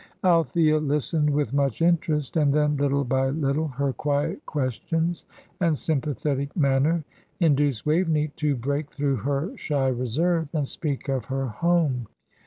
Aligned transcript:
Althea 0.23 0.79
listened 0.79 1.29
with 1.29 1.53
much 1.53 1.79
interest, 1.79 2.35
and 2.35 2.51
then, 2.51 2.75
little 2.75 3.03
by 3.03 3.29
little, 3.29 3.67
her 3.67 3.93
quiet 3.93 4.43
questions 4.47 5.25
and 5.59 5.77
sympathetic 5.77 6.57
manner 6.57 7.03
induced 7.39 7.85
Waveney 7.85 8.29
to 8.29 8.55
break 8.55 8.89
through 8.91 9.17
her 9.17 9.55
shy 9.55 9.89
reserve, 9.89 10.47
and 10.55 10.67
speak 10.67 11.07
of 11.07 11.25
her 11.25 11.45
home. 11.49 12.07